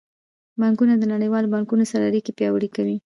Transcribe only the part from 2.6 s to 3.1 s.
کوي.